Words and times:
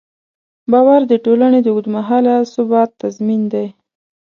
باور 0.71 1.01
د 1.11 1.13
ټولنې 1.25 1.59
د 1.63 1.67
اوږدمهاله 1.73 2.35
ثبات 2.53 2.89
تضمین 3.01 3.41
دی. 3.53 3.67